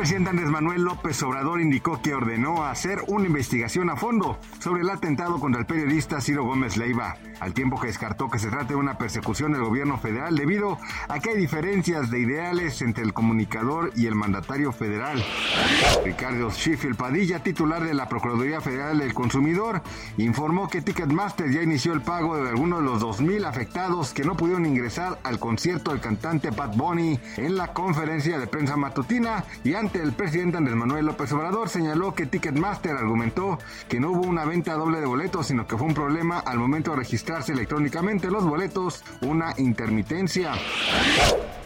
Presidente 0.00 0.30
Andrés 0.30 0.48
Manuel 0.48 0.80
López 0.80 1.22
Obrador 1.24 1.60
indicó 1.60 2.00
que 2.00 2.14
ordenó 2.14 2.64
hacer 2.64 3.00
una 3.08 3.26
investigación 3.26 3.90
a 3.90 3.96
fondo 3.96 4.38
sobre 4.58 4.80
el 4.80 4.88
atentado 4.88 5.38
contra 5.38 5.60
el 5.60 5.66
periodista 5.66 6.22
Ciro 6.22 6.42
Gómez 6.44 6.78
Leiva, 6.78 7.18
al 7.38 7.52
tiempo 7.52 7.78
que 7.78 7.88
descartó 7.88 8.30
que 8.30 8.38
se 8.38 8.48
trate 8.48 8.68
de 8.68 8.76
una 8.76 8.96
persecución 8.96 9.52
del 9.52 9.60
gobierno 9.60 9.98
federal 9.98 10.34
debido 10.36 10.78
a 11.06 11.20
que 11.20 11.30
hay 11.30 11.36
diferencias 11.36 12.10
de 12.10 12.18
ideales 12.18 12.80
entre 12.80 13.04
el 13.04 13.12
comunicador 13.12 13.92
y 13.94 14.06
el 14.06 14.14
mandatario 14.14 14.72
federal. 14.72 15.22
Ricardo 16.02 16.50
Sheffield 16.50 16.96
Padilla, 16.96 17.42
titular 17.42 17.84
de 17.84 17.92
la 17.92 18.08
Procuraduría 18.08 18.62
Federal 18.62 19.00
del 19.00 19.12
Consumidor, 19.12 19.82
informó 20.16 20.70
que 20.70 20.80
Ticketmaster 20.80 21.50
ya 21.50 21.62
inició 21.62 21.92
el 21.92 22.00
pago 22.00 22.42
de 22.42 22.48
algunos 22.48 22.78
de 22.78 22.84
los 22.86 23.02
2.000 23.02 23.44
afectados 23.44 24.14
que 24.14 24.24
no 24.24 24.34
pudieron 24.34 24.64
ingresar 24.64 25.18
al 25.24 25.38
concierto 25.38 25.90
del 25.90 26.00
cantante 26.00 26.52
Pat 26.52 26.74
Bunny 26.74 27.20
en 27.36 27.58
la 27.58 27.74
conferencia 27.74 28.38
de 28.38 28.46
prensa 28.46 28.78
matutina 28.78 29.44
y 29.62 29.74
el 29.94 30.12
presidente 30.12 30.56
Andrés 30.56 30.76
Manuel 30.76 31.06
López 31.06 31.32
Obrador 31.32 31.68
señaló 31.68 32.14
que 32.14 32.26
Ticketmaster 32.26 32.96
argumentó 32.96 33.58
que 33.88 34.00
no 34.00 34.10
hubo 34.10 34.22
una 34.22 34.44
venta 34.44 34.74
doble 34.74 35.00
de 35.00 35.06
boletos, 35.06 35.46
sino 35.46 35.66
que 35.66 35.76
fue 35.76 35.86
un 35.86 35.94
problema 35.94 36.38
al 36.38 36.58
momento 36.58 36.92
de 36.92 36.98
registrarse 36.98 37.52
electrónicamente 37.52 38.30
los 38.30 38.44
boletos, 38.44 39.04
una 39.22 39.54
intermitencia. 39.58 40.52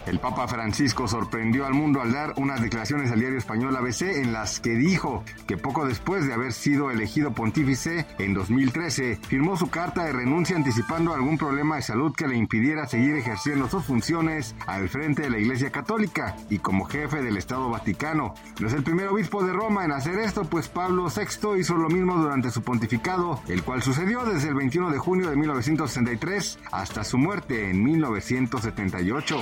El 0.06 0.18
Papa 0.18 0.46
Francisco 0.46 1.08
sorprendió 1.08 1.64
al 1.64 1.72
mundo 1.72 2.02
al 2.02 2.12
dar 2.12 2.34
unas 2.36 2.60
declaraciones 2.60 3.10
al 3.10 3.20
diario 3.20 3.38
español 3.38 3.74
ABC 3.74 4.02
en 4.02 4.32
las 4.32 4.60
que 4.60 4.74
dijo 4.74 5.24
que 5.46 5.56
poco 5.56 5.86
después 5.86 6.26
de 6.26 6.34
haber 6.34 6.52
sido 6.52 6.90
elegido 6.90 7.32
pontífice 7.32 8.06
en 8.18 8.34
2013, 8.34 9.18
firmó 9.26 9.56
su 9.56 9.70
carta 9.70 10.04
de 10.04 10.12
renuncia 10.12 10.56
anticipando 10.56 11.14
algún 11.14 11.38
problema 11.38 11.76
de 11.76 11.82
salud 11.82 12.14
que 12.14 12.28
le 12.28 12.36
impidiera 12.36 12.86
seguir 12.86 13.16
ejerciendo 13.16 13.68
sus 13.68 13.84
funciones 13.84 14.54
al 14.66 14.88
frente 14.90 15.22
de 15.22 15.30
la 15.30 15.38
Iglesia 15.38 15.70
Católica 15.70 16.36
y 16.50 16.58
como 16.58 16.84
jefe 16.84 17.22
del 17.22 17.38
Estado 17.38 17.70
Vaticano. 17.70 18.34
No 18.60 18.68
es 18.68 18.74
el 18.74 18.82
primer 18.82 19.08
obispo 19.08 19.42
de 19.42 19.52
Roma 19.52 19.84
en 19.84 19.92
hacer 19.92 20.18
esto, 20.18 20.44
pues 20.44 20.68
Pablo 20.68 21.06
VI 21.08 21.58
hizo 21.58 21.76
lo 21.76 21.88
mismo 21.88 22.16
durante 22.16 22.50
su 22.50 22.62
pontificado, 22.62 23.40
el 23.48 23.62
cual 23.62 23.82
sucedió 23.82 24.24
desde 24.24 24.48
el 24.48 24.54
21 24.54 24.90
de 24.90 24.98
junio 24.98 25.30
de 25.30 25.36
1963 25.36 26.58
hasta 26.72 27.04
su 27.04 27.16
muerte 27.16 27.70
en 27.70 27.82
1978. 27.82 29.36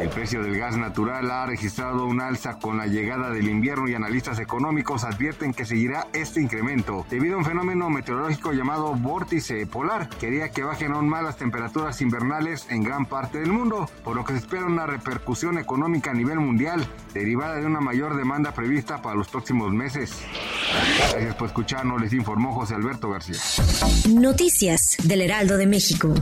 El 0.00 0.08
precio 0.08 0.42
del 0.42 0.56
gas 0.56 0.76
natural 0.76 1.30
ha 1.30 1.46
registrado 1.46 2.06
un 2.06 2.20
alza 2.20 2.58
con 2.58 2.76
la 2.76 2.86
llegada 2.86 3.30
del 3.30 3.48
invierno 3.48 3.88
y 3.88 3.94
analistas 3.94 4.38
económicos 4.38 5.04
advierten 5.04 5.52
que 5.52 5.64
seguirá 5.64 6.06
este 6.12 6.40
incremento 6.40 7.04
debido 7.10 7.34
a 7.34 7.38
un 7.38 7.44
fenómeno 7.44 7.90
meteorológico 7.90 8.52
llamado 8.52 8.94
vórtice 8.94 9.66
polar 9.66 10.08
que 10.08 10.28
haría 10.28 10.50
que 10.50 10.62
bajen 10.62 10.92
aún 10.92 11.08
más 11.08 11.22
las 11.24 11.36
temperaturas 11.36 12.00
invernales 12.00 12.66
en 12.70 12.82
gran 12.82 13.06
parte 13.06 13.38
del 13.38 13.52
mundo, 13.52 13.88
por 14.04 14.16
lo 14.16 14.24
que 14.24 14.32
se 14.32 14.38
espera 14.40 14.66
una 14.66 14.86
repercusión 14.86 15.58
económica 15.58 16.10
a 16.10 16.14
nivel 16.14 16.38
mundial 16.38 16.86
derivada 17.12 17.56
de 17.56 17.66
una 17.66 17.80
mayor 17.80 18.16
demanda 18.16 18.52
prevista 18.52 19.02
para 19.02 19.16
los 19.16 19.28
próximos 19.28 19.72
meses. 19.72 20.12
Gracias 21.12 21.34
por 21.34 21.48
escucharnos, 21.48 22.00
les 22.00 22.12
informó 22.12 22.54
José 22.54 22.74
Alberto 22.74 23.10
García. 23.10 23.36
Noticias 24.08 24.96
del 25.02 25.22
Heraldo 25.22 25.56
de 25.56 25.66
México. 25.66 26.14